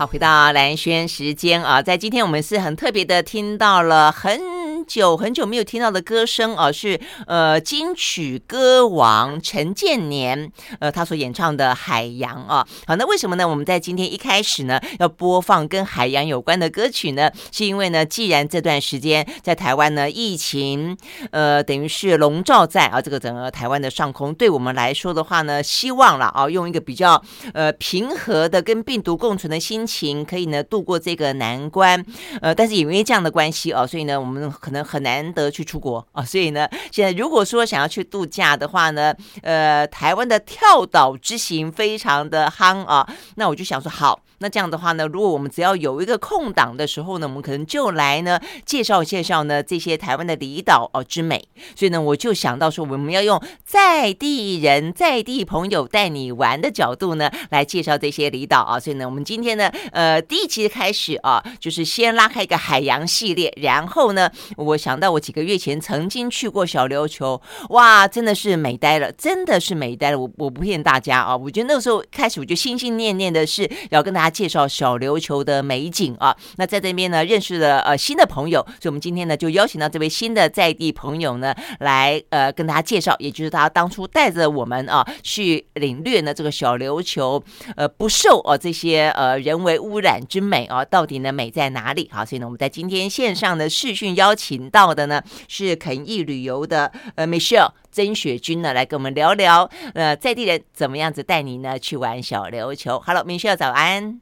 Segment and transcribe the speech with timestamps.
[0.00, 4.49] 好，回到蓝轩时间啊，在今天我们是很特别的，听到了很。
[4.90, 10.50] 久很久没有听到的歌声啊，是呃金曲歌王陈建年
[10.80, 12.66] 呃他所演唱的《海洋》啊。
[12.88, 13.48] 好，那为什么呢？
[13.48, 17.30] 我们在今天一开始呢要播放跟海洋有关的歌曲呢？
[17.52, 20.98] 是因为呢，既然这段时间在台湾呢疫情
[21.30, 27.22] 呃等于是笼罩在啊这个整个台湾的上空，对我们来说的话呢，希望了啊用一个比较
[27.54, 32.04] 呃平和的跟病毒共存的心情，可以呢度过这个难关。
[32.42, 34.40] 呃，但是也因为这样的关系啊，所以呢我们。
[34.60, 44.20] 可能很难得去出国啊，所以呢，现在如果说想要去度假的话呢，呃，台湾的跳岛之行非常的夯啊，那我就想说好。
[44.42, 51.46] 那这样的话呢，如果我们只要有一个空档的时候呢，我们可能就来呢介绍介绍呢这些台湾的离岛哦之美。
[51.76, 58.80] 所以呢，我就想到说，我们要用在地人、在地朋友带你玩的角度呢来介绍这些离岛啊。
[58.80, 70.18] 所以呢，我们今天呢，呃，第一期开始啊，就是先拉开一个海洋系列，然后呢，我想到我几个月前曾经去过小琉球，哇，真的是美呆了，真的是美呆了。
[70.18, 74.29] 我我不骗大家啊，我觉得那个时候开始我就心心念念的是要跟大家。
[74.30, 87.42] 介绍小琉球的美景啊，那在这边呢认识了呃新的朋友，所以我们今天呢就邀请到这位新的在地朋友呢来呃跟大家介绍，也就是他当初带着我们啊去领略呢这个小琉球
[87.76, 92.08] 呃不受啊这些呃人为污染之美啊，到底呢美在哪里？
[92.12, 103.02] 好，所以呢我们在今天线上的视讯邀请到的呢是肯毅旅游的呃 Michelle 曾雪君呢来跟我们聊聊呃在地人怎么样子带你呢去玩小琉球。
[103.04, 104.20] Hello，Michelle 早安。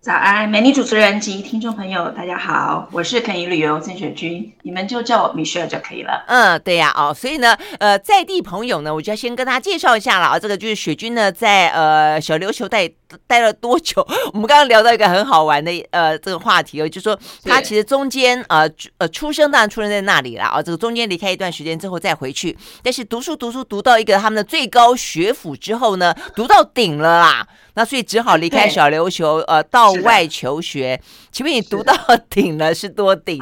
[0.00, 6.24] 早安，美女主持人及听众朋友，大家好，我是肯尼旅游曾雪君，你们就叫我 Michelle 就可以了。
[6.28, 12.88] 嗯，对呀，哦，所以呢，呃，在地朋友呢，我就要先跟大家介绍一下了啊，这个就是雪君呢，在呃小琉球待
[13.26, 14.06] 待了多久？
[14.32, 27.46] 我们刚刚聊到一个很好玩的呃这个话题哦，就是说他其实中间呃呃出生当然出生在那里啦啊，这个中间离开一段时间之后再回去，但是读书读书读到一个他们的最高学府之后呢，读到顶了啦。
[27.74, 31.00] 那所以只好离开小琉球，呃，到外求学。
[31.30, 31.94] 请问你读到
[32.28, 33.40] 顶了是多顶？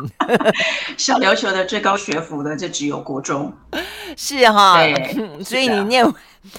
[0.98, 3.50] 小琉球的最高学府呢，就只有国中，
[4.14, 4.80] 是哈。
[5.42, 6.04] 所以你念，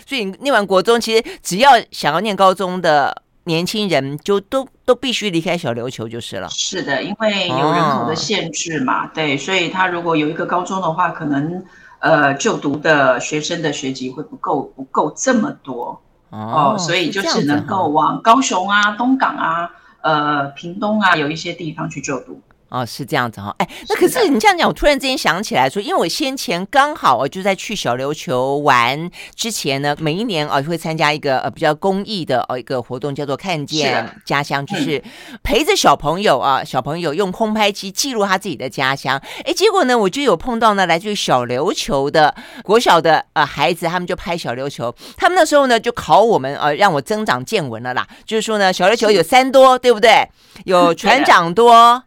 [0.06, 6.50] 所以念完国中，其实只要想要念高中的年轻人，就都都必须离开小琉球就是了。
[6.50, 11.64] 是的，因为有人口的限制嘛，哦、对，所以他如果有一个高中的话，可能
[12.00, 16.02] 呃就读的学生的学籍会不够，不够这么多。
[16.30, 19.70] 哦，所以就只能够往高雄啊、东港啊、
[20.02, 22.42] 呃、屏东啊，有一些地方去就读。
[22.70, 35.02] 哦，是这样子哈，哎，那可是你这样讲，我突然之间想起来说，因为我先前刚好就在去小琉球玩之前呢，每一年啊会参加一个呃比较公益的哦一个活动，叫做看见家乡，就是
[35.44, 39.22] 陪着小朋友啊，小朋友用空拍机记录他自己的家乡。
[39.46, 50.28] 哎，结果呢，我就有碰到呢来自于小琉球的国小的呃孩子，他们就拍小琉球，他们那时候呢就考我们呃让我增长见闻了啦，就是说呢小琉球有三多，对不对？
[50.66, 52.04] 有船长多。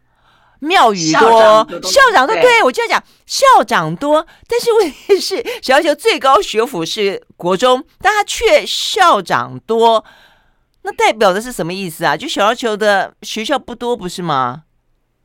[0.61, 10.05] 庙宇多，校长都对，对我就要讲校长多，但是问题是小要求最高学府是国中，但他却校长多，
[10.83, 12.15] 那代表的是什么意思啊？
[12.15, 14.63] 就小要求的学校不多，不是吗？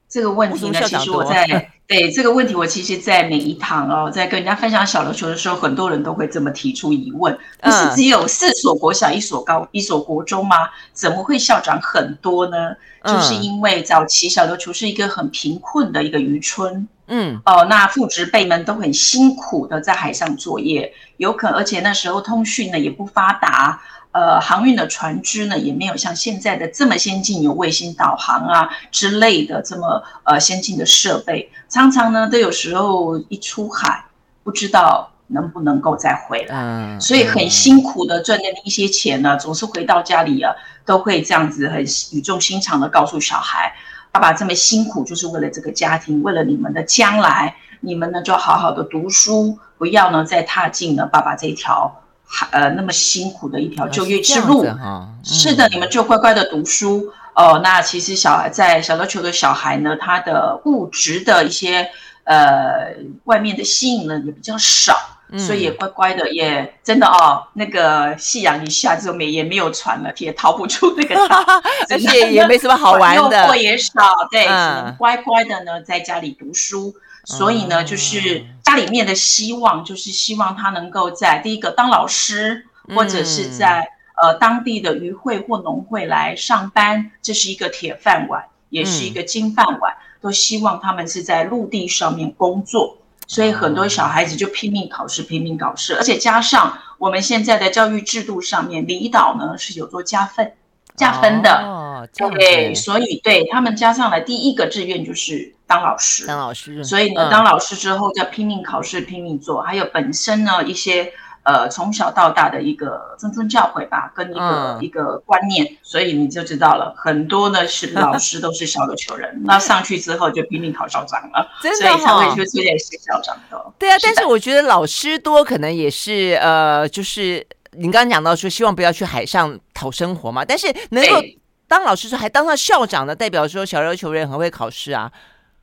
[0.09, 10.57] 这个问题呢，其实我在对这个问题，我其实，在每一堂哦，在跟人家分享小琉球的时候，很多人都会这么提出疑问：不是只有四所国小、一所高、一所国中吗？
[10.93, 12.75] 怎么会校长很多呢？
[13.05, 23.81] 就是因为早期小琉球是一个很贫困的一个渔村，嗯，哦，那父执辈们都很辛苦的在海上作业，有可而且那时候通讯呢也不发达。
[24.17, 34.07] 呃，航运的船只呢，也没有像现在的这么先进，有卫星导航啊之类的这么呃先进的设备，常常呢都有时候一出海，
[34.43, 40.51] 不知道能不能够再回来，嗯、所以很辛苦的赚的那一些钱呢，总是回到家里啊，
[40.87, 43.75] 都会这样子很语重心长的告诉小孩，
[44.11, 52.01] 爸爸这么辛苦就是为了这个家庭，为了你们的将来，你们呢就好好的读书，不要呢再踏进了爸爸这条。
[52.51, 57.61] 呃，那么辛苦的一条就业之路，哦是，嗯、是的，你们就乖乖的读书哦。
[57.63, 61.89] 那其实小孩在小琉球的小孩呢，他的物质的一些
[62.25, 62.95] 呃
[63.25, 64.95] 外面的吸引呢也比较少，
[65.31, 71.43] 嗯、所以也乖乖的，也真的哦，那个夕阳一下之后没也没有船了，也逃不出那个岛，
[71.89, 73.93] 而且也没什么好玩的，诱惑也少，
[74.31, 76.95] 对，只能乖乖的呢在家里读书。
[77.27, 82.65] 所以呢，就是家里面的希望，就是希望他能够在第一个当老师，
[82.95, 83.89] 或者是在
[84.23, 92.97] 呃当地的渔会或农会来上班，这是一个铁饭碗，也是一个金饭碗，嗯、都希望他们是在陆地上面工作，
[93.27, 100.53] 所以很多小孩子就拼命考试，拼命考试，而且加上我们现在的教育制度上面，离岛呢是有做加分。
[100.95, 123.73] 加分的，哦、对，所以对他们加上来第一个志愿就是当老师，当老师，所以呢，嗯、当老师之后就要拼命考试，拼命做，还有本身呢一些呃从小到大的一个谆谆教诲吧，跟一个、嗯、一个观念，所以你就知道了，很多呢是 老师都是小琉球人，那上去之后就拼命考校长了， 真的、哦，所以才会就出现是校长的。
[123.79, 127.47] 对啊，是，但是我觉得老师多可能也是呃，就是。
[127.79, 131.21] 您刚刚讲到说，希望不要去海上讨生活嘛，但是能够
[131.69, 135.13] 当老师说还当上校长的，代表说小琉球人很会考试啊，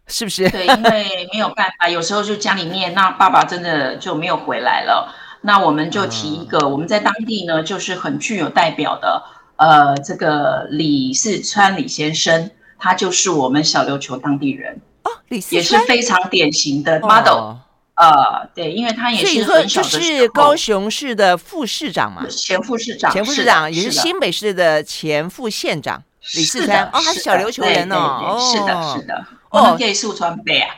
[0.08, 0.50] 是不是？
[0.50, 9.24] 对，因为没有办法，有时候就家里面那爸爸真的就没有回来了，那我们就提一个，嗯、我们在当地呢就是很具有代表的，
[9.58, 14.82] 呃，这个李四川李先生，他就是我们小琉球当地人。
[15.04, 15.82] 哦，李四川？
[15.82, 17.34] 也是非常典型的 model。
[17.34, 17.60] 哦
[17.96, 26.02] 呃，对，因为他也是很小的时候，是高雄市的副市长嘛，前副市长，前副市长也是新北市的前副县长
[26.34, 29.24] 李四川，哦，他是小琉球人哦，是的，是的。
[29.54, 30.74] 哦，可以速传背啊，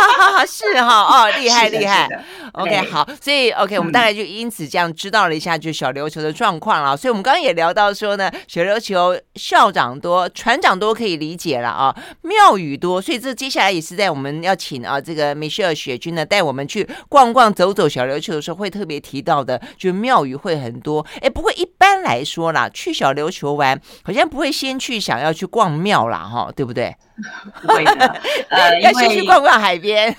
[0.44, 2.06] 是哈，哦，厉害厉害
[2.52, 6.94] ，OK，好，所以 OK，我们大概就因此这样知道了一下，就小琉球的状况了。
[6.94, 21.06] 所以我们刚刚也聊到说呢，小琉球校长多，船长多可以理解了啊，庙宇多，所以这接下来也是在我们要请啊这个 Michelle 雪君呢带我们去逛逛走走小琉球的时候会特别提到的，就庙宇会很多。
[21.22, 26.94] 哎，不过一般来说啦，去小琉球玩好像不会先去想要去逛庙啦，哈，对不对？
[27.62, 28.20] 不会的，
[28.50, 30.16] 呃，要先去逛逛海边。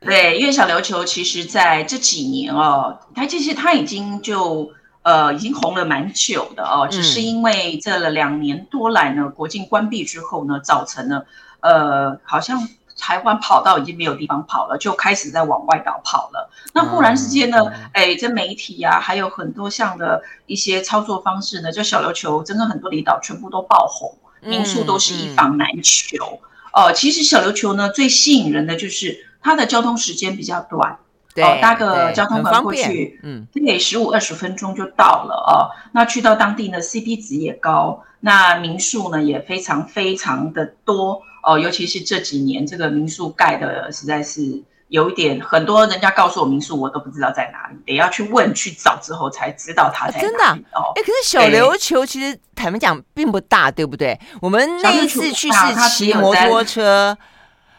[0.00, 4.70] 对，因为小琉球其实在这几年哦，它其实它已经就
[5.04, 11.26] 呃已经红了蛮久的哦，只是因为这两年多来呢，国境关闭之后呢，造成了
[11.60, 12.68] 呃好像
[12.98, 16.50] 台湾跑道已经没有地方跑了，就开始在往外岛跑了。
[16.72, 24.18] 那忽然之间呢，哎，这媒体啊，还有很多项的一些操作方式呢，就小琉球真的很多离岛全部都爆红。
[24.46, 26.38] 民宿都是一房难求，哦、
[26.74, 31.03] 嗯嗯呃，其实小琉球呢最吸引人的就是它的交通时间比较短，对，
[31.36, 35.70] 哦，搭个交通门过去，嗯，对，十五二十分钟就到了哦。
[35.92, 44.62] 那去到当地呢，CP 值也高，那民宿呢也非常非常的多哦，尤其是这几年这个民宿盖的实在是。
[44.88, 50.22] 有一点，很多人家告诉我民宿，我都不知道在哪里，得要去问去找之后才知道它在哪里。
[50.22, 54.16] 真的哦，哎，可是小琉球其实坦白讲并不大，对不对？
[54.40, 57.16] 我们那一次去是骑摩托车，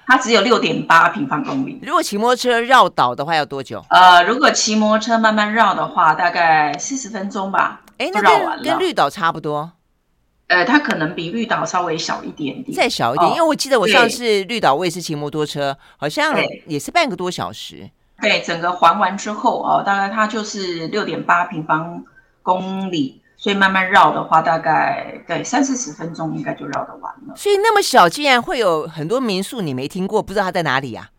[0.07, 1.79] 它只有六点八平方公里。
[1.81, 3.83] 如果骑摩托车绕岛的话要多久？
[3.89, 7.81] 呃，如果骑摩托车慢慢绕的话，大概四十分钟吧。
[7.97, 9.71] 哎，那跟，跟绿岛差不多。
[10.47, 16.35] 呃，它可能比绿岛稍微小一点点，再小一点，哦、因为我记得我上次绿岛我也是骑摩托车，好像
[16.67, 17.89] 也是半个多小时。
[18.21, 22.03] 对，整个环完之后哦，大概它就是六点八平方
[22.43, 27.35] 公里，所以慢慢绕的话，大概对三四十分钟应该就绕得完了。
[27.35, 31.13] 所以那么小，竟然会有很多民宿你没听过，不知道它在哪里呀、啊？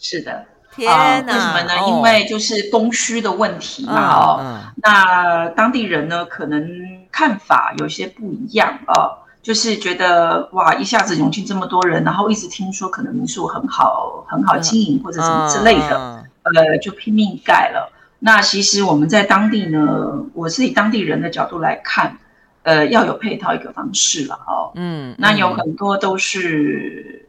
[0.00, 0.44] 是的。
[0.72, 0.88] 天
[1.26, 1.32] 哪！
[1.32, 1.88] 为什么呢？
[1.88, 4.14] 因为就是供需的问题嘛。
[4.14, 6.64] 哦，那当地人呢，可能
[7.10, 9.18] 看法有些不一样哦。
[9.42, 17.90] 就是觉得哇，一下子涌进这么多人，然后一直听说可能民宿很好，很好经营或者什么之类的，呃，就拼命盖了。
[18.20, 22.16] 那其实我们在当地呢，我是以当地人的角度来看，
[22.62, 24.72] 呃，要有配套一个方式了哦。
[24.76, 27.26] 嗯，那有很多都是。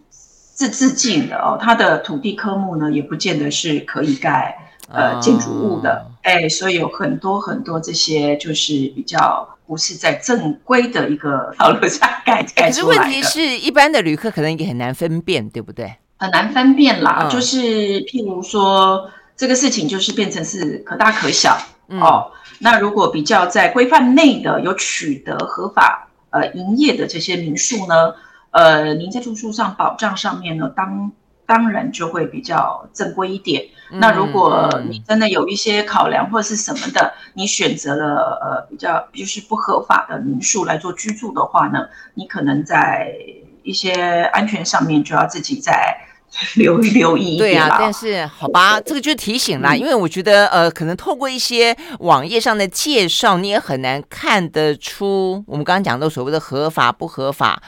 [0.53, 4.55] 自自建的哦，它的土地科目呢，也不见得是可以盖
[4.89, 12.45] 呃建筑物的，哎，所以有很多很多这些就是比较不是在正规的一个道路上盖。
[12.55, 15.95] 可是问题是一般的旅客可能也很难分辨，对不对？
[16.17, 17.57] 很难分辨啦，嗯、就是
[18.01, 19.09] 譬如说
[19.41, 21.57] 这个事情就是变成是可大可小、
[21.87, 22.31] 嗯、哦。
[22.59, 28.13] 那如果比较在规范内的有取得合法呃营业的这些民宿呢？
[28.51, 31.11] 呃，您在住宿上保障上面呢，当
[31.47, 33.65] 当然就会比较正规一点。
[33.91, 43.11] 嗯、那如果你真的有一些考量或者是什么的，你选择了呃比较就是不合法的民宿来做居住的话呢，你可能在
[43.63, 45.97] 一些安全上面就要自己再
[46.55, 47.39] 留留意一点。
[47.39, 57.61] 对啊，但是好吧，对这个就提醒啦，嗯、因为我觉得呃，可能透过一些网页上的介绍，你也很难看得出我们刚刚讲到所谓的合法不合法。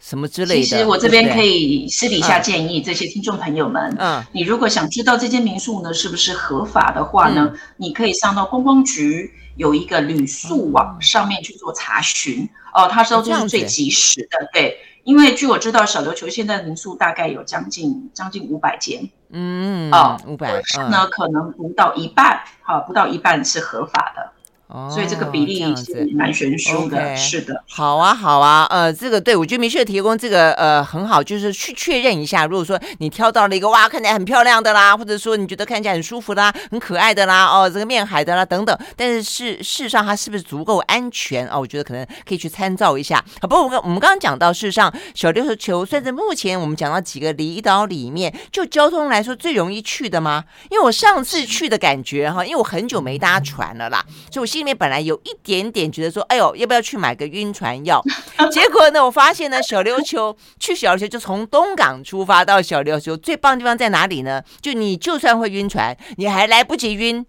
[0.00, 0.62] 什么之类的？
[0.62, 24.32] 其实我这边可以私底下建议这些听众朋友们，嗯，你如果想知道这间民宿呢是不是合法的话呢，嗯、你可以上到观光局有一个旅宿网上面去做查询哦，他说这是最及时的，对，因为据我知道，小琉球现在的民宿大概有将近将近五百间，嗯，哦，五百，那可能不到一半，好，不到一半是合法的。
[24.68, 27.64] 哦，所以这个比例是蛮悬殊的，是的。
[27.68, 41.60] 好啊，好啊，呃，这个对我觉得 Michelle 提供这个呃很好，就是去确认一下，如果说你挑到了一个哇看起来很漂亮的啦，或者说你觉得看起来很舒服啦、很可爱的啦，哦，这个面海的啦等等，但是事事实上它是不是足够安全哦？
[41.60, 43.24] 我觉得可能可以去参照一下。
[43.40, 50.44] 好，不过我们我们刚刚讲到，事实上小琉球算是目前我们讲到几个离岛里面，就交通来说最容易去的吗？
[50.70, 58.02] 因为我上次去的感觉哈，因为我很久没搭船了啦，所以我心里面本来有一点点觉得说，哎呦，要不要去买个晕船药？
[58.50, 64.42] 结果呢，我发现呢，小琉球 去小琉球就从东港出发到小琉球，最棒的地方在哪里呢？
[64.60, 67.24] 就你就算会晕船，你还来不及晕，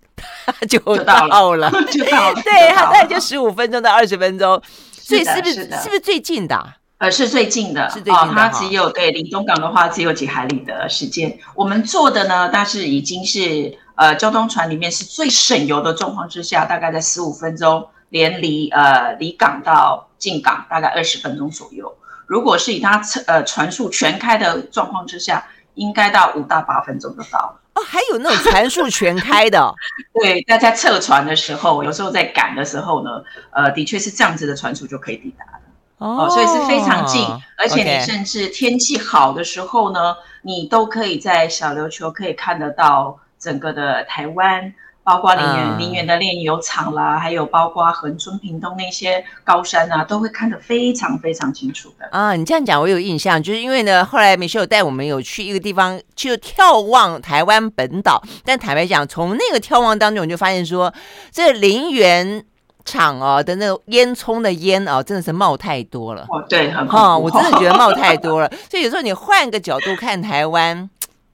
[0.68, 2.42] 就到了， 就到了。
[2.42, 4.60] 对，它大概就十五分钟到二十分钟，
[4.92, 6.78] 所以是不是是不是最近的啊？
[6.98, 8.34] 呃，是最近的，是最近的。
[8.34, 11.38] 它只有对离东港的话，只有几海里的时间。
[11.54, 13.78] 我们坐的呢，但是已经是。
[14.00, 21.94] 呃，交通船里面是最省油的状况之下，大概在十五分钟，连离呃离港到进港大概二十分钟左右。
[22.26, 27.60] 如果是以它呃船速全开的状况之下，应该到五到八分钟就到了。
[27.74, 29.76] 哦，还有那种船速全开的？
[30.14, 35.62] 对，大家测船的时候，有时候在赶的时候呢，呃，的确是这样子的船速就可以抵达了。
[35.98, 37.22] 哦，哦，所以是非常近，
[37.58, 43.20] 而且你甚至天气好的时候呢你都可以在小琉球可以看得到。
[43.40, 52.06] 整个的台湾，包括林园、林园的炼油厂啦，还有包括恒春、屏东那些高山啊，都会看得非常非常清楚的。
[52.12, 58.22] 啊，你这样讲我有印象，就是因为呢，后来 Michelle 带我们有去一个地方，就眺望台湾本岛。
[58.46, 60.94] 但坦白讲，从那个眺望当中，我就发现说，
[61.32, 62.44] 这林园
[62.86, 66.24] 厂哦的那个烟囱的烟哦，真的是冒太多了。
[66.30, 68.52] 哦，对，很好，我真的觉得冒 太多了。
[68.70, 70.90] 所以有时候你换个角度看台湾。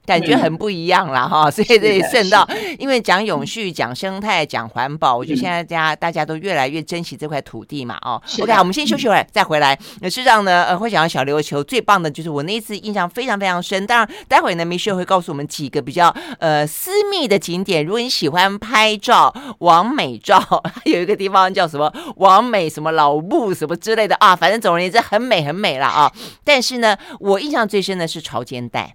[0.06, 2.48] 感觉很不一样了哈，所以这里顺道，
[2.78, 8.22] 因为讲永续、讲生态、讲环保，我觉得现在大家大家都越来越珍惜这块土地嘛哦。
[8.40, 9.78] OK，我们先休息会儿再回来。
[10.00, 13.86] 那事实上呢，呃，会讲到小琉球最棒的就是我那一次印象非常非常深。
[13.86, 17.84] 当然，待会呢，Michelle 会告诉我们几个比较呃私密的景点。
[17.84, 20.40] 如果你喜欢拍照、网美照，
[20.86, 26.12] 有一个地方叫什么网美什么老木什么之类的啊，反正总而言之很美很美了啊。
[26.44, 28.94] 但是呢，我印象最深的是潮间带。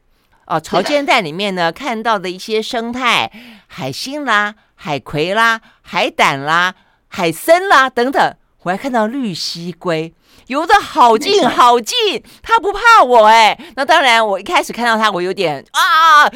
[0.52, 3.32] 哦，潮间带里面呢，看到的一些生态，
[3.68, 6.76] 海星啦、海葵啦、海胆啦、
[7.08, 10.14] 海参啦等等，我还看到绿蜥龟，
[10.48, 13.58] 游得好近好近，它不怕我哎。
[13.78, 16.30] 那当然，我一开始看到它，我有点啊，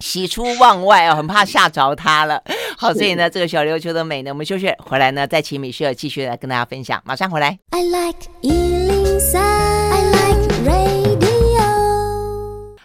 [0.00, 2.42] 喜出望外哦，很怕吓着它了。
[2.76, 7.00] 好，所以呢，这个小琉球的美呢，我们休息回来呢，再请米歇尔继续来跟大家分享。
[7.06, 7.58] 马上回来。
[7.70, 8.28] I like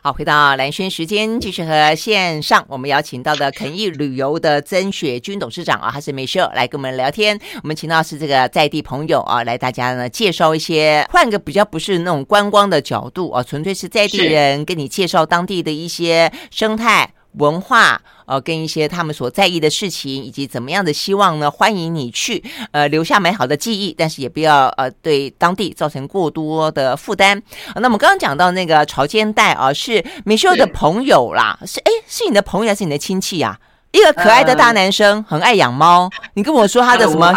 [0.05, 7.39] 好，回到蓝轩时间，继续和线上我们邀请到的肯逸旅游的曾雪君董事长啊，他是美秀来跟我们聊天。
[7.61, 17.13] 我们请到是这个在地朋友啊，来大家呢介绍一些，换个比较不是那种观光的角度啊，纯粹是在地人跟你介绍当地的一些生态。
[17.35, 21.49] 文化，呃，跟一些他们所在意的事情，以及怎么样的希望呢？
[21.49, 27.41] 欢迎你去，呃，留下美好的记忆，但是也不要呃对当地造成过多的负担。
[27.73, 33.71] 呃、那我们刚刚讲到那个潮间带啊，是 Michelle 的朋友啦，是哎，是你的朋友还是你的亲戚呀、啊？
[33.91, 36.09] 一个可爱的大男生，呃、很爱养猫。
[36.33, 37.27] 你跟我说他的什么？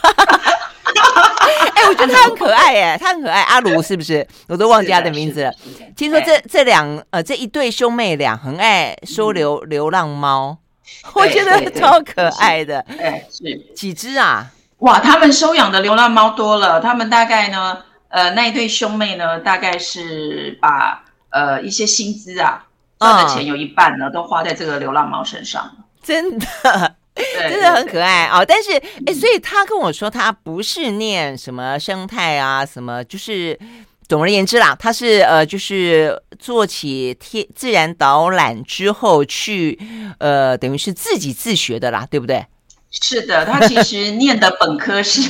[1.91, 3.41] 我觉得他很可爱耶，他很可爱。
[3.41, 4.25] 阿卢是不是？
[4.47, 5.53] 我都忘记他的名字了。
[5.95, 10.57] 听说这这两呃这一对兄妹俩很爱收留流浪猫，
[11.13, 12.79] 我觉得超可爱的。
[12.97, 13.43] 哎，是
[13.75, 14.47] 几只啊？
[14.79, 16.79] 哇，他们收养的流浪猫多了。
[16.79, 22.65] 他们大概呢，呃，那一对兄妹呢，大概是把呃一些薪资啊
[22.99, 25.69] 赚的钱有一半呢，都花在这个流浪猫身上。
[26.01, 26.95] 真的。
[27.37, 28.45] 真的很可爱啊、哦！
[28.47, 28.71] 但是，
[29.05, 33.57] 哎，所以他跟我说，他不是念什么生态啊，什么，就是
[34.07, 39.79] 总而言之啦，他是呃，就是做起天自然导览之后去，
[40.19, 42.45] 呃，等于是自己自学的啦，对不对？
[42.91, 45.29] 是的，他其实念的本科是，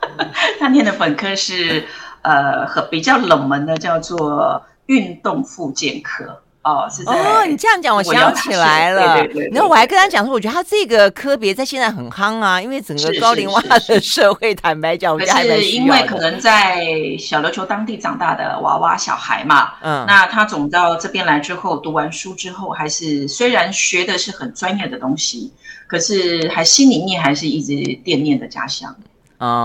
[0.58, 1.86] 他念的本科是
[2.22, 6.41] 呃，和比较冷门的，叫做运动复健科。
[6.62, 9.16] 哦，是哦，你这样讲，我想起来了。
[9.16, 9.50] 对对对，对。
[9.54, 15.42] 然后我还跟他讲说，我觉得他这个科别在现在很夯啊，因为整个高龄化的社会，坦白讲，我觉得还。
[15.42, 16.84] 是因为可能在
[17.18, 25.52] 小琉球当地长大的娃娃小孩嘛，嗯，那他总到这边来之后，读完书之后，还是虽然学的是很专业的东西。
[25.88, 28.96] 可是还心里面还是一直惦念着家乡，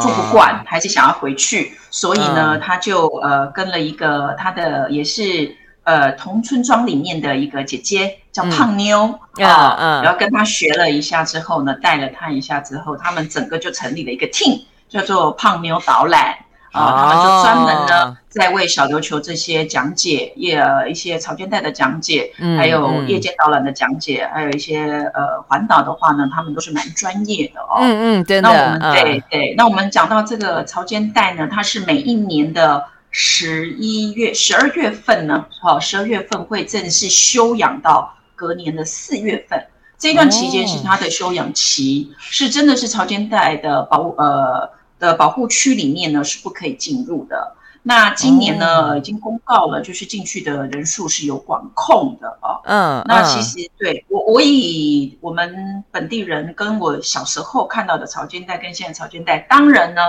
[0.01, 5.49] 住不惯，还是想要回去，所以呢，他就呃跟了一个他的也是
[5.87, 16.35] 呃同村庄里面的一个姐姐叫胖妞啊，然后跟她学了一下之后呢，带了她一下之后，他们整个就成立了一个 team，叫做胖妞导览。
[16.73, 27.79] 啊，他们就专门呢，在为小琉球这些讲解，也一些潮间带的讲解，还有夜间导览的讲解，还有一些呃环岛的话呢，他们都是蛮专业的哦。
[27.79, 28.49] 嗯嗯，真的。
[28.49, 32.83] 那我们对对，那我们讲到这个潮间带呢，它是每一年的
[33.19, 39.65] 十一月、十二月份呢，好，十二月份会正式休养到隔年的四月份，
[39.97, 44.77] 这段期间是它的休养期，是真的是潮间带的保护呃。
[44.99, 47.55] 的保护区里面呢，是不可以进入的。
[47.83, 52.59] 那今年呢、嗯、已经公告了，就是进去的人数是有管控的哦。
[52.63, 60.01] 嗯，那其实对我我以我们本地人跟我小时候看到的潮间带跟现在潮间带，当然呢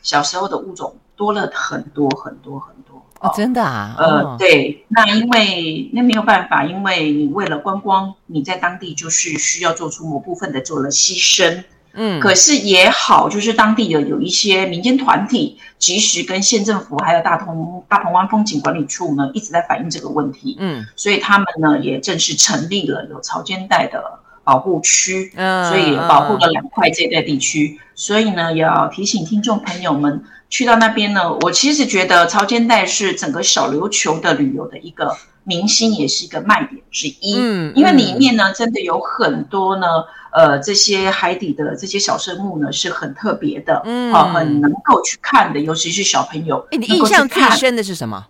[0.00, 3.94] 小时候的物种多了很多很多很多哦，真的啊。
[3.98, 11.64] 呃，对，那因为那没有办法，因为你为了观光，你在当地就是需要做出某部分的做了牺牲。
[11.98, 20.58] 嗯，可是也好，就是当地的有一些民间团体，及时跟县政府还有大同大鹏湾风景管理处呢，一直在反映这个问题。
[20.60, 27.80] 嗯，所以他们呢也正式成立了有潮间带的保护区，嗯，所以保护了两块这一带地区。
[27.96, 37.36] 所以呢，也要提醒听众朋友们，去到那边呢，我其实觉得潮间带是整个小琉球的旅游的一个明星，也是一个卖点之一。
[37.38, 39.86] 嗯，因为里面呢，真的有很多呢。
[40.32, 46.68] 呃，这些海底的这些小生物呢，是很特别的，嗯，啊，很能够去看的，尤其是小朋友。
[46.72, 48.26] 你印象最深的是什么？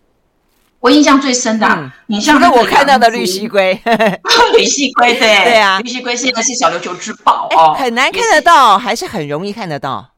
[0.80, 3.80] 我印象最深的，啊，你像那我看到的绿蜥龟，
[4.56, 5.20] 绿蜥龟，对。
[5.44, 10.12] 对啊，绿蜥龟现在是小琉球之宝哦，很难看得到，还是很容易看得到。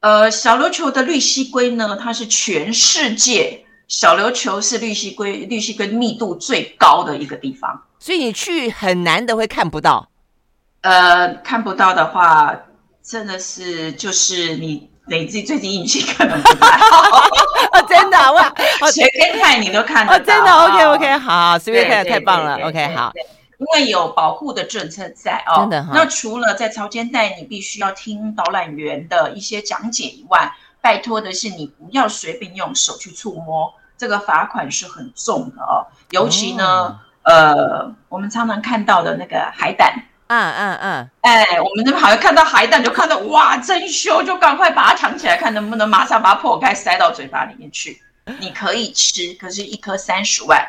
[0.00, 10.08] 呃，小琉球的绿蜥龟呢，它是全世界小琉球是绿蜥龟绿蜥龟密度最高的一个地方，所以你去很难的会看不到。
[10.80, 12.56] 呃，看不到的话，
[13.04, 17.28] 真的是就是你你自己最近运气可能不太好，
[17.88, 18.52] 真的哇，
[18.92, 23.12] 随便看你都看得到，真的 OK OK 好，随便看太棒了 OK 好，
[23.58, 25.86] 因为有保护的政策在哦，真的。
[25.92, 35.86] 那除了在潮间带你必须要听导览员的一些讲解以外，拜托的是你不要随便用手去触摸，这个罚款是很重的哦。
[36.10, 40.04] 尤其呢，呃，我们常常看到的那个海胆。
[40.32, 48.00] 嗯嗯嗯，哎，我们这边好像看到海胆，就看到哇，真凶，就赶快把它藏起来，看能不能马上把它破开，塞到嘴巴里面去。
[48.40, 50.66] 你可以吃，可是一颗三十万。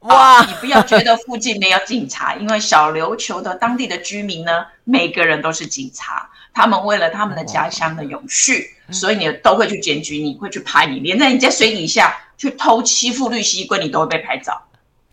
[0.00, 0.46] 哇、哦！
[0.48, 14.60] 你不要觉得附近没有警察，因为小琉球的当地的居民呢，每个人都是警察，他们为了他们的家乡的永续，所以你都会去检举你，会去拍你，连在你在水底下去偷欺负绿蜥龟，你都会被拍照。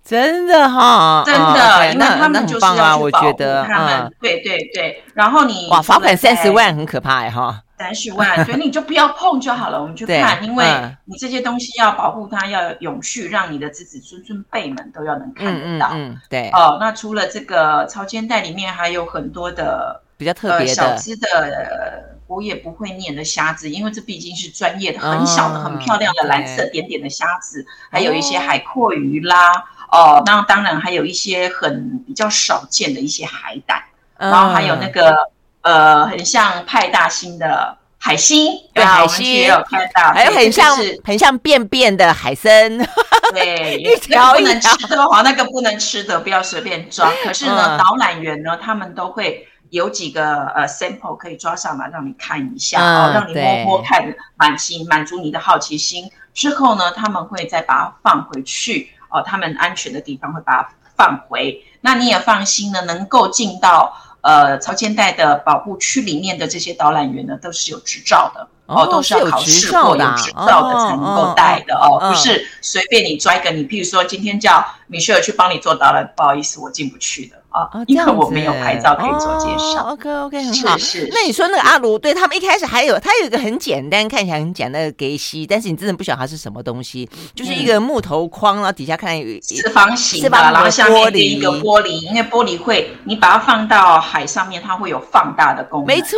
[0.09, 3.33] 真的哈，真的，哦、因为他们就是要去保护
[3.67, 5.03] 他们，嗯、对对对。
[5.13, 9.79] 然后你哇，罚款三十万很可怕哎哈，三十万， 所以你就不要碰就好了。
[9.79, 10.65] 我们去看，因为
[11.05, 15.91] 你这些东西要保护它，要永续，让你的子子孙孙辈们都要能看得到。
[15.93, 16.49] 嗯，嗯，对。
[16.53, 29.65] 哦，那除了这个潮间带里面还有很多的比较特别的、呃、小只的、呃，我也不会念的虾子，因为这毕竟是专业的，很小的、很漂亮的蓝色点点的虾子，还有一些海阔鱼啦。
[29.91, 33.81] 哦，那当然还有一些很比较少见的一些海胆，
[34.17, 35.15] 嗯、然后还有那个
[35.61, 42.77] 呃，很像派大星的海星，对，海星也有看到，还有很像很像便便的海参，
[43.33, 47.11] 对，一条不能吃的话，那个不能吃的，不要随便抓。
[47.23, 54.05] 可是呢，嗯、导览员呢，他们都会有几个呃 sample 可以抓上来让你看一下，嗯、哦，让你摸摸看，
[54.37, 56.09] 满心满足你的好奇心。
[56.33, 58.91] 之后呢，他们会再把它放回去。
[59.09, 77.38] 哦，他们安全的地方会把它放回，那你也放心呢，能够进到呃超千代的保护区里面的这些导览员呢，都是有执照的哦，都是要考试过有执照的才能够带的哦，不是随便你拽个你，譬如说今天叫米歇尔去帮你做导览，不好意思，我进不去的。
[77.49, 79.89] 啊，因为我没有牌照可以做介绍。
[79.91, 80.77] OK OK，很好。
[81.11, 95.87] 那你说那个阿卢，对他们一开始还有，他有一个很简单，看起来很简单的给息，但是你真的不晓得它是什么东西，就是一个木头框，然后底下看有四方形的，然后下面一个玻璃，因为玻璃会，你把它放到海上面，它会有放大的功能。
[95.87, 96.17] 没错，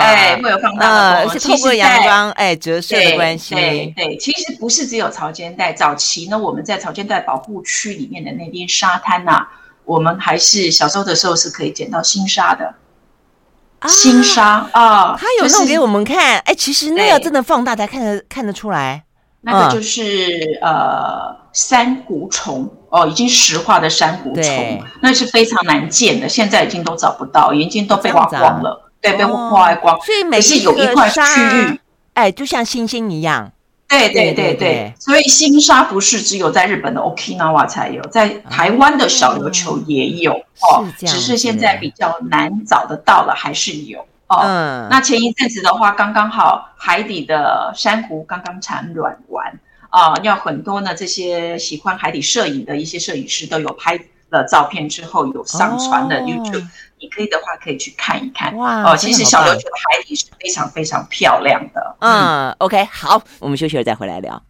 [0.00, 3.54] 哎，会有放大的功能，而且透过阳光，哎，折射的关系。
[3.56, 9.44] 对对，其实不是只有潮间带，早期呢，我们在潮间带保护区里面的那边沙滩呐。
[9.86, 12.74] 我们还是小时候的时候是可以捡到星沙的。
[13.88, 16.38] 星沙啊，他有弄给我们看。
[16.40, 19.04] 哎，其实那个真的放大才看得看得出来。
[19.42, 22.70] 那个就是呃珊瑚虫。
[22.88, 30.00] 哦，已经石化的珊瑚虫，那是非常难见的，现在已经都找不到，已经都被挖光了，对，被挖光。
[30.00, 31.80] 所以每是有一块区域，
[32.14, 33.52] 哎，就像星星一样。
[33.88, 44.42] 对对对对，所以星沙不是只有在日本的 Okinawa 才有，在台湾的小琉球也有哦，只是现在比较难找得到了，还是有哦。
[44.90, 49.58] 那前一阵子的话，刚刚好海底的珊瑚刚刚产卵完
[49.90, 53.98] 啊，要很多呢这些喜欢海底摄影的一些摄影师都有拍
[54.30, 56.66] 了照片之后有上传的 YouTube。
[56.98, 58.82] 你可以的话，可以去看一看哇！
[58.90, 61.96] 哦，其实小琉球的海底是非常非常漂亮的。
[62.00, 64.42] 嗯，OK，好，我们休息了再回来聊。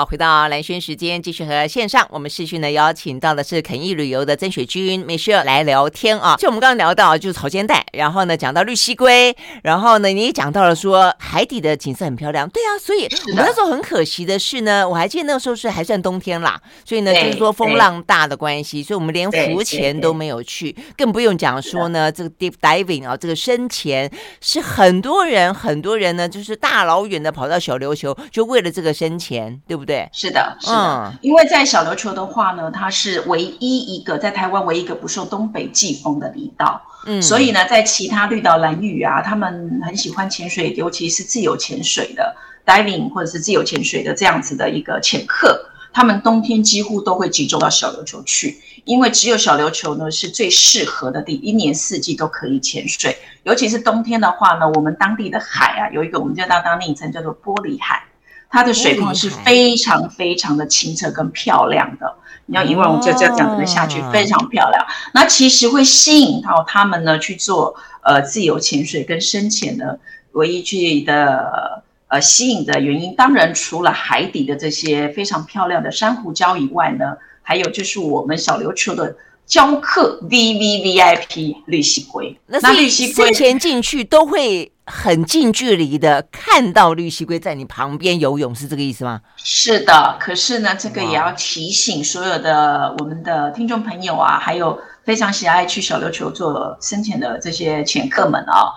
[0.00, 6.36] 好，回到蓝轩时间，继续和线上我们视讯呢邀请到的是肯逸旅游的曾雪君 Michelle 来聊天啊。
[6.38, 12.48] 就我们刚刚聊到就是草间带，然后呢讲到绿溪龟，然后呢你也讲到了说海底的景色很漂亮。
[12.48, 24.10] 对啊，所以我们那时候很可惜的是呢，我还记得那个时候是还算冬天啦，所以呢就是说风浪大的关系，所以我们连浮潜都没有去，更不用讲说呢这个 deep diving 啊，这个深潜
[24.40, 29.89] 是很多人很多人呢就是大老远的跑到小琉球，就为了这个深潜，对不对？
[29.90, 45.60] 对，是的，是的，嗯、因为在小琉球的话呢，它是唯一一个在台湾唯一一个不受东北季风的离岛，嗯，所以呢，在其他绿岛兰屿啊，他们很喜欢潜水，尤其是自由潜水的 diving 或者是自由潜水的这样子的一个潜客，
[45.92, 58.04] 他们冬天几乎都会集中到小琉球去，因为只有小琉球呢是最适合的地，一年四季都可以潜水，尤其是冬天的话呢，我们当地的海啊，有一个我们叫当当昵称叫做玻璃海。
[58.50, 62.14] 它的水况是非常非常的清澈跟漂亮的，
[62.46, 64.84] 你要一问我就这样讲的下去，非常漂亮。
[65.14, 70.00] 那其实会吸引到他们呢去做呃自由潜水跟深潜的
[70.32, 79.16] 唯一去的呃吸引的原因，当然除了海底的这些非常漂亮的珊瑚礁以外呢，还有就是我们小琉球的
[79.48, 84.72] 礁客 V V V I P 绿蠵龟，那绿蠵龟潜进去都会。
[84.90, 89.20] 很近距离的看到绿蜥龟在你旁边游泳，是这个意思吗？
[89.36, 98.74] 是的，可是呢，这个也要提醒所有的我们的听众朋友啊，还有非常喜爱去小琉球做深潜的这些潜客们啊，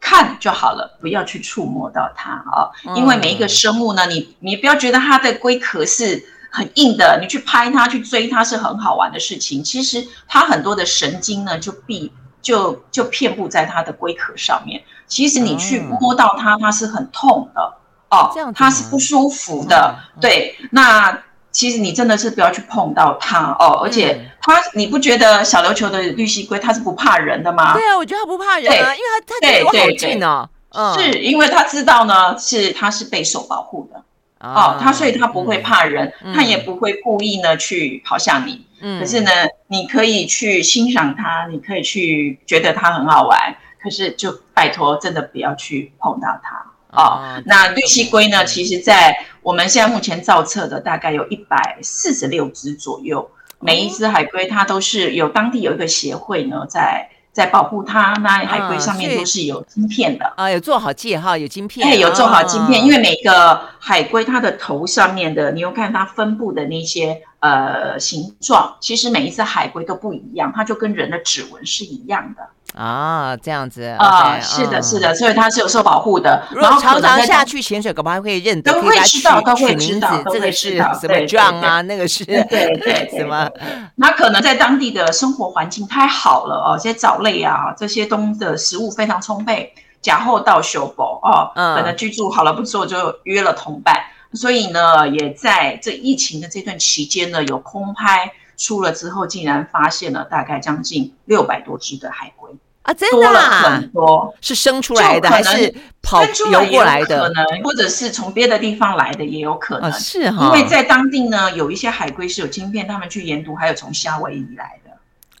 [0.00, 12.12] 看就好了，不要去触摸到它啊，因为每一个生物呢，你你不要觉得它的龟壳是很硬的，你去拍它、去追它是很好玩的事情，其实它很多的神经呢就必。
[12.46, 14.80] 就就遍布在它的龟壳上面。
[15.08, 17.60] 其实你去摸到它，它是很痛的
[18.08, 19.96] 哦，它是不舒服的。
[20.20, 23.80] 对，那其实你真的是不要去碰到它哦。
[23.82, 27.72] 而且它，你不觉得小琉球的绿蜥龟它是不怕人的吗？
[27.72, 30.48] 对啊，我觉得它不怕人啊，因为它它离我好近哦。
[30.96, 34.00] 是因为它知道呢，是它是备受保护的
[34.38, 38.66] 哦，它所以它不会怕人，它也不会故意呢去跑向你。
[38.80, 39.30] 嗯，可是呢，
[39.68, 46.56] 你可以去欣赏它，你可以去觉得它很好玩，可是就拜托，真的不要去碰到它
[46.90, 47.02] 哦。
[47.02, 48.44] 哦，那绿蜥龟呢？
[48.44, 57.08] 其实，在我们现在目前造册的大概有一百四十六只左右，每一只海龟它都是有当地有一个协会呢在。
[57.36, 60.24] 在保护它，那海龟上面都是有晶片的。
[60.36, 72.42] 啊，啊，有做好记号，有晶片，对，有做好晶片，啊、因为每个海龟它的头上面的，你有看它分布的那些呃形状，其实每一只海龟都不一样，它就跟人的指纹是一样的。
[72.74, 76.42] 啊，这样子啊，是的，是的，所以它是有受保护的。
[76.54, 83.48] 然后常常下去潜水，可能还会认得，都会知道，都会知道这个是什么状啊，那个是对对 什么？
[83.94, 93.96] 那可能在当地的生活环境太好了哦，这些藻类啊，这些东的食物非常充沛，假后到修补哦，嗯可能居住好了不错，就约了同伴，
[94.32, 102.50] 所以呢，也在这疫情的这段期间呢，有空拍出了之后，竟然发现了大概将近六百多只的海龟。
[102.82, 107.28] 啊，真的啊，很多是生出来的还是跑游过来的？
[107.28, 109.90] 可能，或者是从别的地方来的也有可能。
[109.92, 114.85] 是哈，因为在当地呢，有一些海龟是有晶片，他们去研读，还有从夏威夷来的。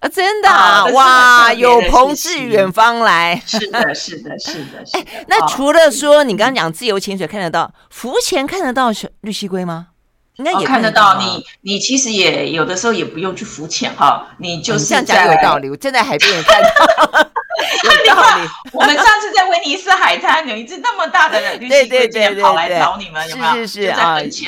[0.06, 3.40] 啊，真的啊，哇，有朋自远方来。
[3.46, 4.84] 是的，是的，是的。
[4.92, 8.90] 哎，那除了说你刚刚讲自由潜水看得到，浮潜看得到
[9.22, 9.88] 绿蜥龟吗？
[10.36, 16.68] 应该也看得到，你你其实也有的时候也不用去浮潜哈，你就是这样讲有道理，我站在海边也看到。
[17.84, 18.48] 有道理。
[18.72, 23.52] 我们上次在威尼斯海滩有一只那么大的绿蜥龟， 竟然跑来找你们，有没有？
[23.54, 24.40] 是是是啊，也是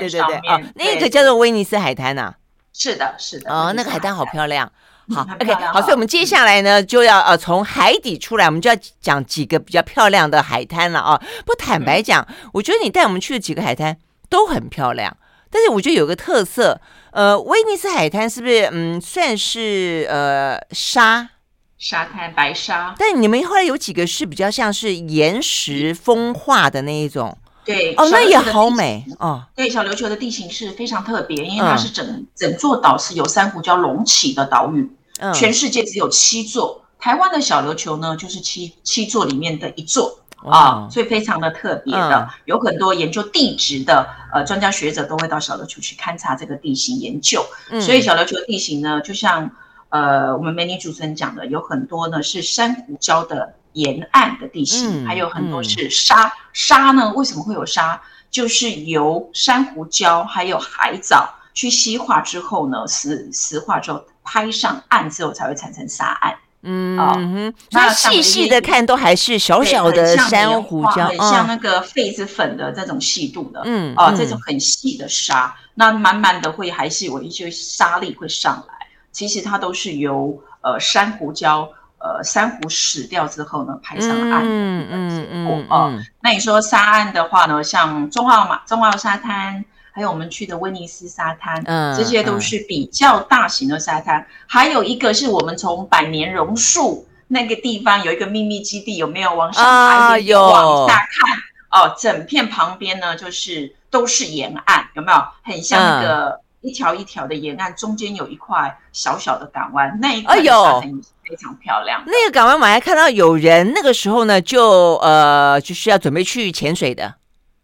[0.00, 2.34] 对对对啊，那个叫做威尼斯海滩呐。
[2.72, 3.52] 是的，是的。
[3.52, 4.70] 哦，那个海滩好漂亮。
[5.14, 11.20] 好，OK，好，所以我们接下来呢，就要呃从海底出来，我们就要讲几个比较漂亮的海滩了啊。
[11.44, 13.96] 不坦白讲，我觉得你带我们去的几个海滩
[14.28, 15.16] 都很漂亮，
[15.50, 16.80] 但是我觉得有个特色，
[17.12, 21.30] 呃，威尼斯海滩是不是嗯算是呃沙
[21.78, 22.94] 沙滩白沙？
[22.98, 27.36] 但你们后来有几个是比较像是岩石风化的那一种。
[27.62, 29.42] 对哦，那也好美哦。
[29.54, 34.90] 对，小琉球的地形是非常特别，因为它是整、嗯、整座岛是由珊瑚礁隆起的岛屿。
[35.20, 40.18] 嗯，全世界只有七座，台湾的小琉球呢，就是七七座里面的一座
[40.50, 42.16] 啊，所以非常的特别的。
[42.16, 47.44] 嗯、有很多研究地质的呃专家学者都会到小琉球去勘察这个地形研究。
[47.70, 49.50] 嗯，所以小琉球的地形呢，就像
[49.90, 53.54] 呃我们美女主持人讲的，有很多呢是珊瑚礁的。
[53.74, 57.12] 沿岸的地形，还有很多是沙、嗯、沙呢？
[57.14, 58.02] 为什么会有沙？
[58.28, 66.34] 就是由珊瑚礁还有海藻去西化之后呢，石石化之后拍上岸之后才会产生沙岸。
[66.62, 73.62] 嗯，啊、哦，那细细的看都还是小小的珊瑚礁，很像那个痱子粉的这种细度的。
[73.64, 78.86] 嗯，啊、哦，这种很细的沙，那慢慢的会还是有一些沙粒会上来。
[79.12, 81.68] 其实它都是由呃珊瑚礁。
[82.02, 94.20] 呃，珊瑚死掉之后呢，排上岸的嗯嗯嗯哦，那你说沙岸的话呢，像中澳嘛，中澳沙滩，还有我们去的威尼斯沙滩，嗯，这些都是比较大型的沙滩。
[94.20, 101.38] 嗯、还有一个是我们从百年榕树那个地方有一个秘密基地，有没有往上爬一点，啊、往下看
[101.70, 105.22] 哦，整片旁边呢就是都是沿岸，有没有？
[105.42, 106.28] 很像那个。
[106.28, 110.82] 嗯一条一条的沿岸，中间有一块小小的港湾，那一块沙滩
[111.26, 112.02] 非常漂亮。
[112.04, 117.14] 那个港湾我还看到有人，那个时候呢，就呃，就是要准备去潜水的，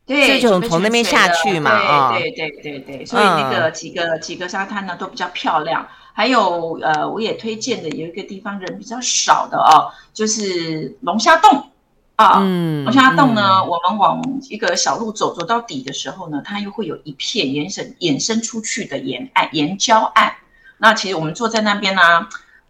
[0.06, 5.86] 对，就从那边下去嘛，啊，对对对对，所以那个几个、嗯、几个沙滩呢都比较漂亮。
[6.12, 11.70] 还有呃，我也推荐的有一个地方人比较少的哦，就是龙虾洞。
[12.14, 20.32] 啊，嗯，龙虾洞呢，嗯、我们往一个小路走，走到底的时候呢，它又会有一片延伸延伸出去的沿岸岩礁岸。
[20.78, 22.28] 那其实我们坐在那边呢、啊，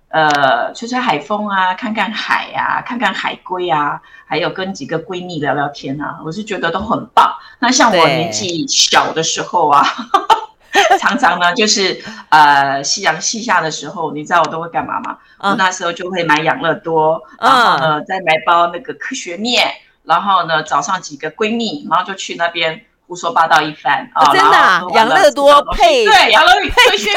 [0.08, 7.34] 呃，吹吹海风啊，看看海啊，看看海龟啊，还有跟几个闺蜜聊聊天啊，我是觉得都很棒。
[7.58, 9.84] 那像我年纪小的时候啊。
[11.00, 15.16] 常常呢，就是呃，夕阳西下的时候，你知道我都会干嘛吗？
[15.38, 19.66] 嗯、我那时候就会买养乐多，然后呢，再买包那个科学面，
[20.04, 24.32] 然后呢，找上几个闺蜜，然后就去那边胡说八道一番啊！
[24.32, 27.10] 真的，养乐多配对养乐多科学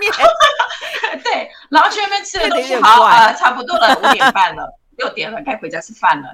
[0.00, 0.12] 面，
[1.22, 6.28] 对，然后去那边吃的东西好啊、呃，差不多了，五点半了，六点了，该回家吃饭了，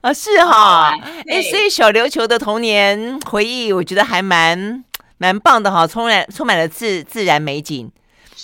[0.00, 0.92] 啊，是哈，
[1.28, 4.84] 哎，所以小琉球的童年回忆，我觉得还蛮。
[5.18, 7.88] 蛮棒的哈，充满充满了自自然美景。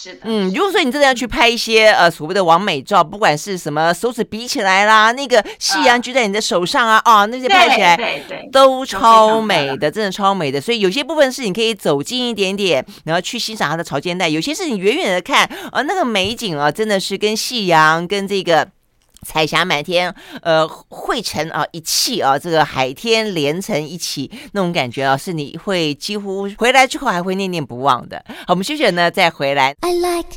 [0.00, 10.60] 是的，嗯，如果说你真的要去拍一些呃所谓的完美照，不管是什么手指比起来啦，那个夕阳就在你的手上啊，啊、呃哦，那些拍起来对对都超美的，真的超美的。
[10.60, 18.68] 所以有些部分是你可以走近一点点，然后去欣赏它的潮间带；有些是你远远的看，啊、呃，那个美景啊，真的是跟夕阳跟这个。
[19.26, 28.24] 彩霞满天，呃，汇成啊一气啊，这个海天连成一起，那种感觉啊，是你会几乎回来之后还会念念不忘的。
[28.46, 29.74] 好，我们休息呢，再回来。
[29.80, 30.28] I like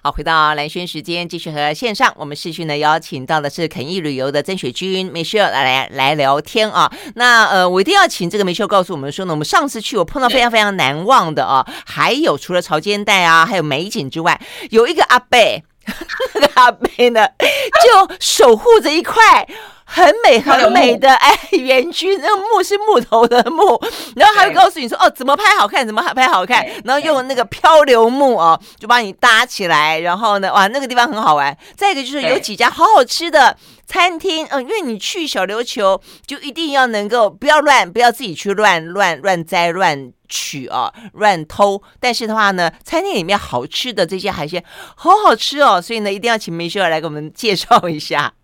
[0.00, 6.88] 好，回到蓝轩时间，继续和线上我们视讯呢邀请到的是肯逸旅游的曾雪君 Michelle 来来来聊天啊。
[7.16, 15.64] 那呃，我一定要请这个 Michelle 告诉我们说呢，我们上次去我碰到非常非常难忘的啊，还有除了潮间带啊，还有美景之外，有一个阿贝，
[16.34, 19.48] 那个阿贝呢就守护着一块。
[19.90, 23.82] 很美很美的哎，园区那个木是木头的木，
[24.14, 31.56] 然后还会告诉你说哦，怎么拍好看，怎么拍好看，然后用那个漂流木哦，就把你搭起来，然后呢，哇，那个地方很好玩。
[31.74, 41.82] 再一个就是有几家好好吃的餐厅，嗯，因为你去小琉球就一定要能够不要乱，不要自己去乱乱乱摘乱取啊，乱偷。
[41.98, 44.62] 但是的话呢，餐厅里面好吃的这些海鲜
[44.96, 48.34] 好好吃哦，所以呢，一定要请梅秀来给我们介绍一下。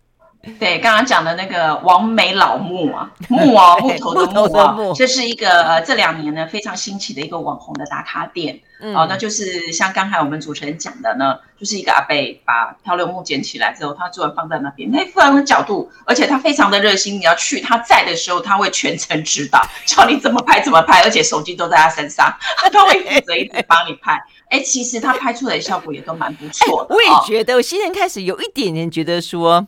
[0.59, 8.59] 对，刚刚讲的那个王美老木啊，木啊， 木头的木啊，这是一个呃这两年呢非常兴起的一个网红的打卡点。
[8.81, 12.13] 嗯、哦，那就是像刚才我们主持人讲的呢，就是一个阿伯
[12.45, 17.15] 把漂流木捡起来之后，他做完放在那边，那非常的角度，而且他非常的热心。
[17.15, 24.21] 你要去他在的时候，他会全程指导，教你怎么拍怎么拍，而且手机都在他身上，他都会负责一直帮你拍。
[24.49, 26.93] 哎，其实他拍出来的效果也都蛮不错的。
[26.93, 29.65] 我也觉得，我现在开始有一点点觉得说。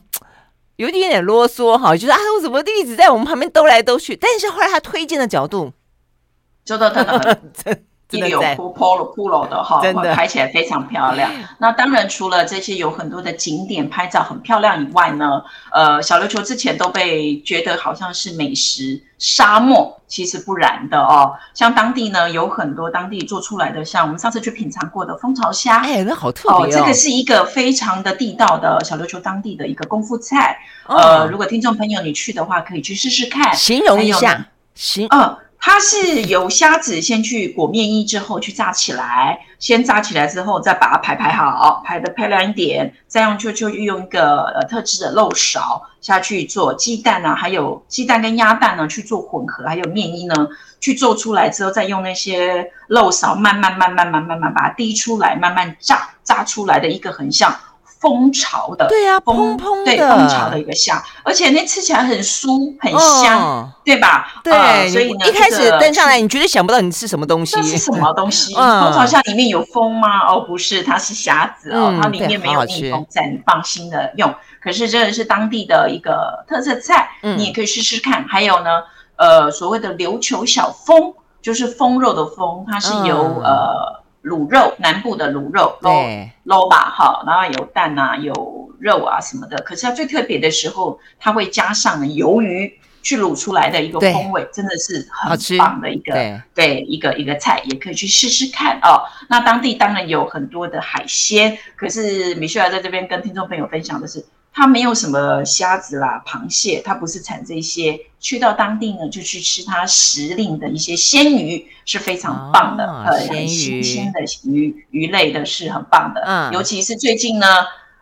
[0.78, 4.16] 有一点点啰嗦哈，就是啊，我怎么一直在我们旁边兜来兜去？
[4.16, 5.72] 但是后来他推荐的角度
[6.64, 7.18] 就都真的
[7.64, 7.84] 很。
[8.10, 9.82] 一流铺 polo polo 的哈，
[10.14, 11.30] 拍起来非常漂亮。
[11.58, 21.34] 那当然，除了这些有很多的景点拍照很漂亮以外呢，呃，小琉球之前都被觉得好像是美食沙漠，其实不然的哦。
[21.52, 26.72] 像当地呢，有很多当地做出来的，像我们上次去品尝过的蜂巢虾，哎，那好特别。
[26.72, 30.58] 这个是一个非常的地道的小琉球当地的一个功夫菜。
[30.86, 35.36] 哦、呃，如果听众朋友你去的话，可以去试试看，形容一下，形，嗯。
[35.60, 50.34] 它是由虾子先去裹面衣之后去炸起来，先炸起来之后再把它排排好，排得漂亮一点，再用就就用一个呃特制的漏勺下去做鸡蛋、啊，还有鸡蛋跟鸭蛋呢去做混合，还有面衣呢
[50.80, 57.52] 去做出来之后，再用那些漏勺慢慢慢慢慢慢慢慢把它滴出来，慢慢炸炸出来的一个横向。
[58.00, 64.40] 蜂巢的，对呀、啊，砰砰的，对，蜂巢的一个虾，而且那吃起来很酥，很香，哦、对吧？
[64.44, 68.54] 对，呃、所以呢，一开始登上来，你绝对想不到你吃什么东西，这是什么东西？
[68.54, 70.26] 嗯、蜂巢虾里面有蜂吗？
[70.28, 74.32] 哦，不是，它是虾子哦，嗯、它里面没有蜜蜂在，你放心的用。
[74.62, 78.24] 可是这个是当地的一个特色菜，嗯、你也可以试试看。
[78.28, 78.82] 还有呢，
[79.16, 84.02] 呃，所谓的琉球小蜂，就是蜂肉的蜂，它是由、嗯、呃。
[84.22, 89.56] 卤肉，南部的卤肉，卤卤吧，哈，然后有蛋啊，有肉啊什么的。
[89.62, 99.04] 可是它最特别的时候，它会加上鱿鱼去卤出来的一个风味，真的是很棒的一个，对，对，一个一个菜，也可以去试试看哦。
[99.28, 104.24] 那当地当然有很多的海鲜，可是米歇尔在这边跟听众朋友分享的是。
[104.58, 107.96] 它没有什么虾子啦、螃蟹，它不是产这些。
[108.18, 114.18] 去到当地呢，就去吃它时令的一些鲜鱼，是非常棒的，呃、哦，很新鲜的
[114.50, 116.20] 鱼鱼类的是很棒的。
[116.26, 117.46] 嗯，尤其是最近呢，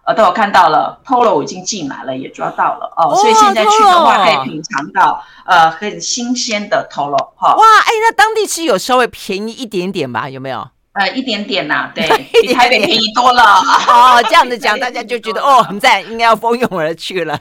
[0.06, 7.54] 呃，都有看到了，Polo 已经进来了，也抓到了哦，哦，所以现在去的话可以品尝到呃很新鲜的 Polo 哈。
[7.54, 10.30] 哇，哎，那当地吃有稍微便宜一点点吧？
[10.30, 10.66] 有没有？
[10.98, 12.08] 呃，一点点呐、 啊，对，
[12.40, 13.42] 比台北便宜多了。
[13.86, 17.38] 哦，这样子讲，大家就觉得 哦，很赞，应该要蜂拥而去了。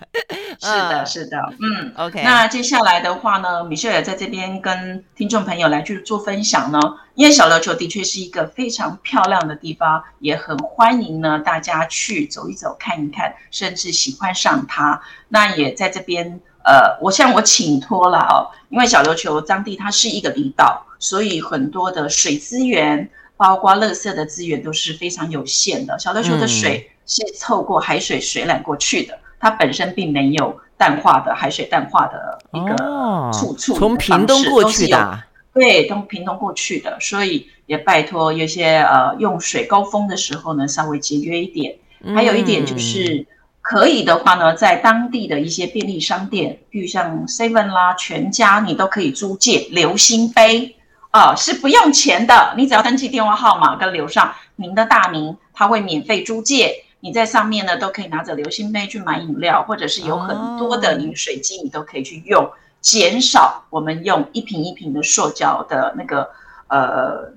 [0.59, 2.21] 是的，是的，嗯，OK。
[2.21, 6.79] 那接下来的话呢，米秀也在这边跟听众朋友来去做分享呢，
[7.13, 15.01] 因为小琉球的确是一个非常漂亮的地方，也很欢迎呢大家去走一走、看一看，甚至喜欢上它。
[15.29, 23.09] 那也在这边，呃，我向我请托了哦，因为小琉球当地它是一个离岛，所以很多的水资源。
[23.37, 25.97] 包括垃圾的资源都是非常有限的。
[25.99, 41.75] 小琉球的水是透过海水水染过去的，嗯、它本身并没有淡化的海水淡化的一个处处从屏东过去的，对，从屏东过去的，所以也拜托有些呃用水高峰的时候呢，稍微节约一点。
[42.13, 43.25] 还有一点就是
[43.61, 50.75] 可以的话呢，在当地的一些便利商店，比如像 Seven 啦、全家，你都可以租借流星杯。
[51.15, 56.83] 啊、哦，是不用钱的，你只要登记电话号码跟留上您的大名，他会免费租借。
[56.99, 62.51] 你在上面呢，都可以拿着流心杯去买饮料，或者是有很多的饮水机，你都可以去用，
[62.81, 66.29] 减少我们用一瓶一瓶的塑胶的那个
[66.67, 67.31] 呃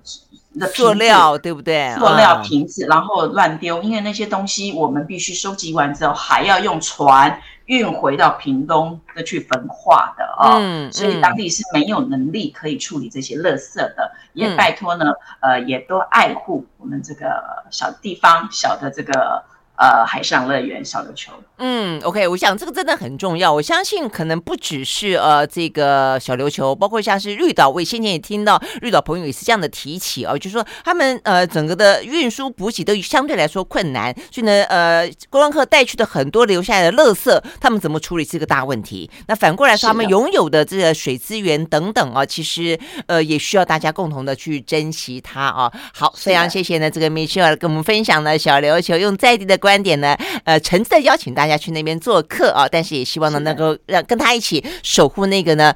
[0.58, 1.94] 的塑料，对不对？
[1.94, 7.40] 塑料瓶子，然后乱丢，因为那些东西我们必须收集完之后还要用船。
[7.68, 15.04] 运回到屏东的去焚化的啊、哦，嗯嗯、所以当地是没有能力可以处理这些垃圾的，也拜托呢，
[15.40, 19.42] 嗯、呃，也多爱护我们这个小地方小的这个。
[19.78, 21.32] 呃，海上乐园小琉球。
[21.60, 23.52] 嗯，OK，我想这个真的很重要。
[23.52, 39.08] 我相信可能不只是呃这个小琉球，包括像是绿岛，我先前也听到绿岛朋友也是这样的提起哦，就是说他们呃整个的运输补给都相对来说困难，所以呢呃观光客带去的很多留下来的垃圾，他们怎么处理这个大问题？
[39.28, 45.72] 那反过来说，他们拥有的这个水资源等等啊，其实呃也需要大家共同的去珍惜它啊。
[45.92, 49.56] 好，非常谢谢呢这个 Michelle 跟我们分享呢小琉球用在地的。
[49.68, 55.74] 观点呢，呃，诚挚的邀请大家去那边做客啊，但是也希望呢，能够让跟他一起守护那个呢，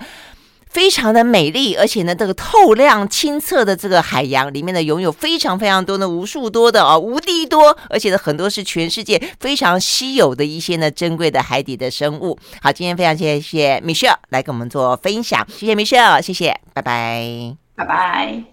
[0.71, 12.39] 非常的美丽，而且呢，这个透亮清澈的这个海洋里面呢，拥有非常非常多的无数多的啊，无敌多，而且呢，很多是全世界非常稀有的一些呢，珍贵的海底的生物。
[12.63, 18.52] 好，今天非常谢谢 Michelle 来跟我们做分享，谢谢 Michelle，谢谢，拜拜，拜拜。